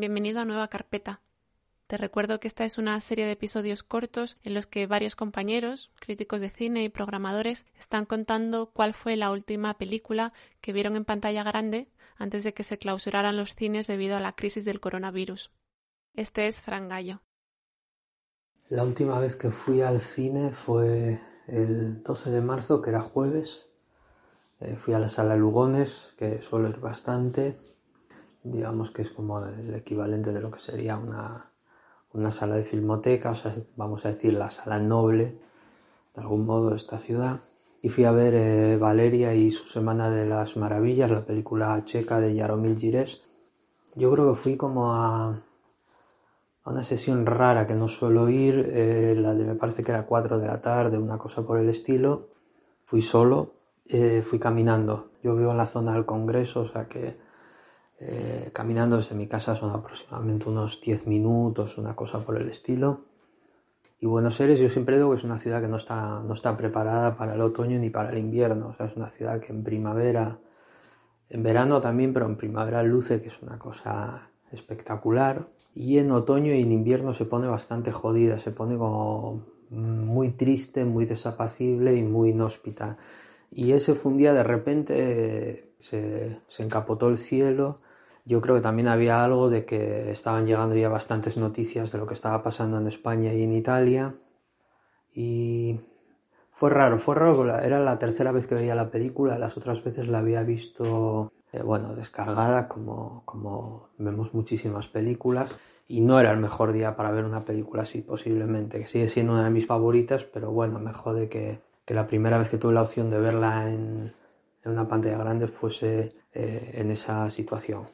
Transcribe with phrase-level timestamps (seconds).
[0.00, 1.20] bienvenido a Nueva Carpeta.
[1.86, 5.90] Te recuerdo que esta es una serie de episodios cortos en los que varios compañeros,
[6.00, 10.32] críticos de cine y programadores están contando cuál fue la última película
[10.62, 14.34] que vieron en pantalla grande antes de que se clausuraran los cines debido a la
[14.34, 15.50] crisis del coronavirus.
[16.14, 17.20] Este es Fran Gallo.
[18.70, 23.66] La última vez que fui al cine fue el 12 de marzo, que era jueves.
[24.60, 27.58] Eh, fui a la sala Lugones, que suelo ir bastante.
[28.42, 31.50] Digamos que es como el equivalente de lo que sería una,
[32.12, 35.32] una sala de filmoteca, o sea, vamos a decir la sala noble,
[36.14, 37.40] de algún modo, de esta ciudad.
[37.82, 42.20] Y fui a ver eh, Valeria y su Semana de las Maravillas, la película checa
[42.20, 43.22] de Jaromil Gires.
[43.94, 45.42] Yo creo que fui como a,
[46.62, 50.06] a una sesión rara que no suelo ir, eh, la de me parece que era
[50.06, 52.28] 4 de la tarde, una cosa por el estilo.
[52.84, 53.54] Fui solo,
[53.86, 55.10] eh, fui caminando.
[55.22, 57.16] Yo vivo en la zona del Congreso, o sea que
[58.00, 63.02] eh, caminando desde mi casa son aproximadamente unos 10 minutos, una cosa por el estilo.
[64.00, 66.56] Y Buenos Aires yo siempre digo que es una ciudad que no está, no está
[66.56, 68.68] preparada para el otoño ni para el invierno.
[68.68, 70.38] O sea, es una ciudad que en primavera,
[71.28, 76.54] en verano también, pero en primavera luce que es una cosa espectacular y en otoño
[76.54, 82.02] y en invierno se pone bastante jodida, se pone como muy triste, muy desapacible y
[82.02, 82.96] muy inhóspita.
[83.50, 87.78] Y ese fue un día de repente se, se encapotó el cielo.
[88.30, 92.06] Yo creo que también había algo de que estaban llegando ya bastantes noticias de lo
[92.06, 94.14] que estaba pasando en España y en Italia.
[95.12, 95.80] Y
[96.52, 100.06] fue raro, fue raro, era la tercera vez que veía la película, las otras veces
[100.06, 106.38] la había visto eh, bueno, descargada como, como vemos muchísimas películas y no era el
[106.38, 110.22] mejor día para ver una película así posiblemente, que sigue siendo una de mis favoritas,
[110.22, 113.68] pero bueno, me jode que, que la primera vez que tuve la opción de verla
[113.68, 114.12] en,
[114.64, 117.86] en una pantalla grande fuese eh, en esa situación.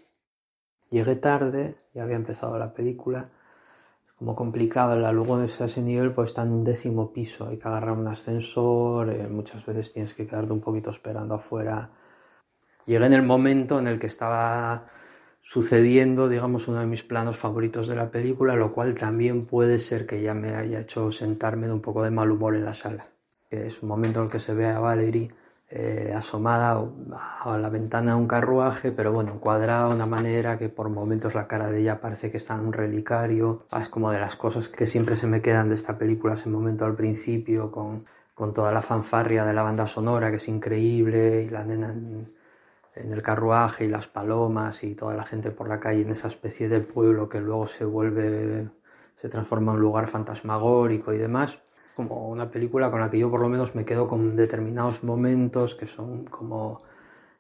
[0.91, 3.31] Llegué tarde, ya había empezado la película,
[4.17, 7.69] como complicado, la luego de ese nivel pues está en un décimo piso, hay que
[7.69, 11.91] agarrar un ascensor, eh, muchas veces tienes que quedarte un poquito esperando afuera
[12.87, 14.87] llegué en el momento en el que estaba
[15.43, 20.07] sucediendo, digamos, uno de mis planos favoritos de la película, lo cual también puede ser
[20.07, 23.09] que ya me haya hecho sentarme de un poco de mal humor en la sala.
[23.51, 25.31] Es un momento en el que se ve a Valerie
[25.69, 26.81] eh, asomada
[27.45, 31.49] a la ventana un carruaje, pero bueno, encuadrada de una manera que por momentos la
[31.49, 33.65] cara de ella parece que está en un relicario.
[33.79, 36.85] Es como de las cosas que siempre se me quedan de esta película, ese momento
[36.85, 41.51] al principio con, con toda la fanfarria de la banda sonora que es increíble y
[41.51, 41.93] la nena
[42.97, 46.29] en el carruaje y las palomas y toda la gente por la calle en esa
[46.29, 48.69] especie de pueblo que luego se vuelve,
[49.21, 51.59] se transforma en un lugar fantasmagórico y demás.
[51.97, 55.75] Como una película con la que yo por lo menos me quedo con determinados momentos
[55.75, 56.83] que son como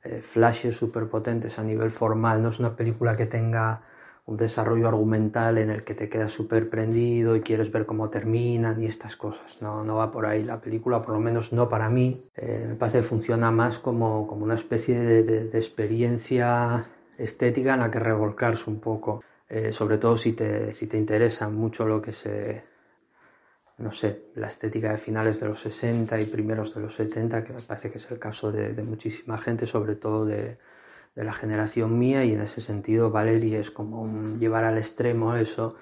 [0.03, 2.43] eh, flashes súper potentes a nivel formal.
[2.43, 3.83] No es una película que tenga
[4.27, 8.83] un desarrollo argumental en el que te quedas súper prendido y quieres ver cómo terminan
[8.83, 9.63] y estas cosas.
[9.63, 12.25] No, no va por ahí la película, por lo menos no para mí.
[12.37, 16.87] Eh, me parece que funciona más como, como una especie de, de, experiencia
[17.19, 19.23] estética en la que revolcarse un poco.
[19.49, 22.65] Eh, sobre todo si te, si te interesa mucho lo que se,
[23.79, 27.53] no sé, la estética de finales de los 60 y primeros de los 70, que
[27.53, 30.59] me parece que es el caso de, muchísima gente, sobre todo de,
[31.15, 34.07] la generación mía y en ese sentido Valerie es como
[34.39, 35.77] llevar al extremo eso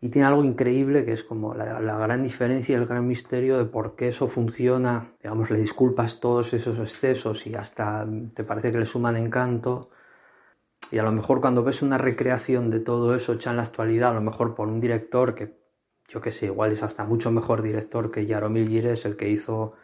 [0.00, 3.64] y tiene algo increíble que es como la, gran diferencia y el gran misterio de
[3.64, 8.78] por qué eso funciona, digamos, le disculpas todos esos excesos y hasta te parece que
[8.78, 9.90] le suman encanto
[10.92, 14.10] y a lo mejor cuando ves una recreación de todo eso hecha en la actualidad,
[14.10, 15.65] a lo mejor por un director que
[16.08, 19.74] yo que sé, igual es hasta mucho mejor director que Jaromil Gires, el que hizo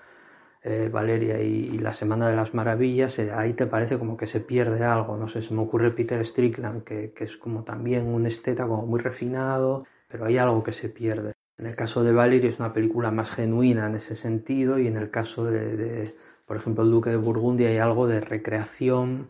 [0.63, 4.41] eh, Valeria y, La Semana de las Maravillas, eh, ahí te parece como que se
[4.41, 8.27] pierde algo, no sé, se me ocurre Peter Strickland, que, que, es como también un
[8.27, 11.33] esteta como muy refinado, pero hay algo que se pierde.
[11.59, 14.97] En el caso de Valeria es una película más genuina en ese sentido y en
[14.97, 16.13] el caso de, de
[16.47, 19.29] por ejemplo, El Duque de Burgundia hay algo de recreación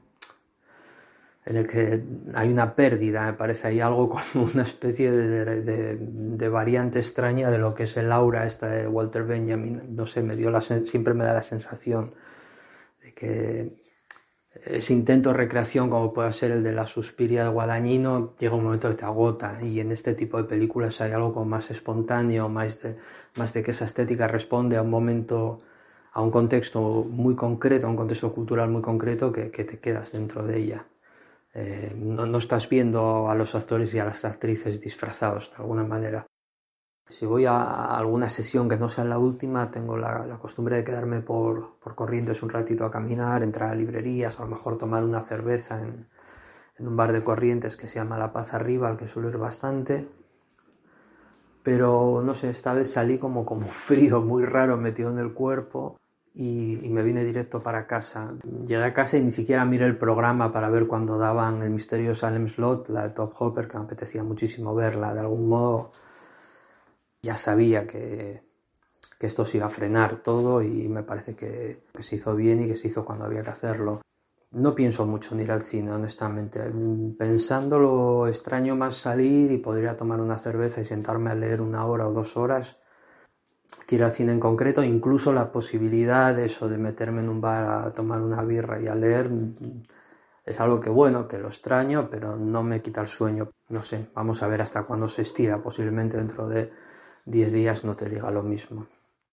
[1.45, 2.03] en el que
[2.35, 7.51] hay una pérdida, me parece, hay algo como una especie de, de, de, variante extraña
[7.51, 10.61] de lo que es el aura esta de Walter Benjamin, no sé, me dio la,
[10.61, 12.15] siempre me da la sensación
[13.03, 13.83] de que
[14.65, 18.65] ese intento de recreación como puede ser el de la suspiria de Guadañino llega un
[18.65, 22.49] momento que te agota y en este tipo de películas hay algo como más espontáneo,
[22.49, 22.97] más de,
[23.37, 25.63] más de que esa estética responde a un momento
[26.13, 30.13] a un contexto muy concreto, a un contexto cultural muy concreto que, que te quedas
[30.13, 30.85] dentro de ella.
[31.55, 36.27] Eh, no, estás viendo a los actores y a las actrices disfrazados de alguna manera.
[37.07, 40.85] Si voy a alguna sesión que no sea la última, tengo la, la costumbre de
[40.85, 45.05] quedarme por, por, corrientes un ratito a caminar, entrar a librerías, a lo mejor tomar
[45.05, 46.07] una cerveza en,
[46.79, 49.37] en un bar de corrientes que se llama La Paz Arriba, al que suelo ir
[49.37, 50.09] bastante.
[51.63, 55.99] Pero no sé, esta vez salí como, como frío, muy raro, metido en el cuerpo
[56.35, 58.33] y, me vine directo para casa.
[58.65, 62.15] Llegué a casa y ni siquiera miré el programa para ver cuando daban el misterio
[62.15, 65.13] Salem Slot, la de Top Hopper, que me apetecía muchísimo verla.
[65.13, 65.91] De algún modo
[67.23, 68.43] ya sabía que,
[69.19, 72.69] que esto se iba a frenar todo y me parece que, se hizo bien y
[72.69, 74.01] que se hizo cuando había que hacerlo.
[74.53, 76.61] No pienso mucho en ir al cine, honestamente.
[77.17, 82.09] Pensándolo, extraño más salir y podría tomar una cerveza y sentarme a leer una hora
[82.09, 82.79] o dos horas
[83.93, 84.83] ir al cine en concreto.
[84.83, 88.87] Incluso la posibilidad de eso, de meterme en un bar a tomar una birra y
[88.87, 89.31] a leer,
[90.45, 93.51] es algo que bueno, que lo extraño, pero no me quita el sueño.
[93.69, 95.63] No sé, vamos a ver hasta cuándo se estira.
[95.63, 96.73] Posiblemente dentro de
[97.25, 98.87] 10 días no te diga lo mismo.